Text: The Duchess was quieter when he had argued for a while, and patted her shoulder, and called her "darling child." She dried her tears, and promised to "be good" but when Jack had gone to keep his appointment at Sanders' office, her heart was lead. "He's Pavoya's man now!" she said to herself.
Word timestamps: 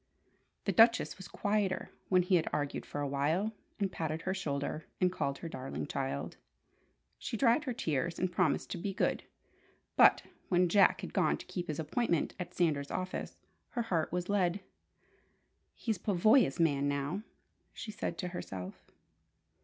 The 0.65 0.71
Duchess 0.71 1.17
was 1.19 1.27
quieter 1.27 1.91
when 2.09 2.23
he 2.23 2.33
had 2.33 2.47
argued 2.51 2.87
for 2.87 3.01
a 3.01 3.07
while, 3.07 3.53
and 3.79 3.91
patted 3.91 4.23
her 4.23 4.33
shoulder, 4.33 4.83
and 4.99 5.11
called 5.11 5.37
her 5.37 5.47
"darling 5.47 5.85
child." 5.85 6.37
She 7.19 7.37
dried 7.37 7.65
her 7.65 7.73
tears, 7.73 8.17
and 8.17 8.31
promised 8.31 8.71
to 8.71 8.79
"be 8.79 8.95
good" 8.95 9.21
but 9.95 10.23
when 10.49 10.69
Jack 10.69 11.01
had 11.01 11.13
gone 11.13 11.37
to 11.37 11.45
keep 11.45 11.67
his 11.67 11.77
appointment 11.77 12.33
at 12.39 12.51
Sanders' 12.55 12.89
office, 12.89 13.37
her 13.77 13.83
heart 13.83 14.11
was 14.11 14.27
lead. 14.27 14.61
"He's 15.75 15.99
Pavoya's 15.99 16.59
man 16.59 16.87
now!" 16.87 17.21
she 17.71 17.91
said 17.91 18.17
to 18.17 18.29
herself. 18.29 18.89